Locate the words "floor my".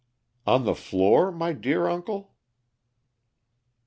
0.73-1.53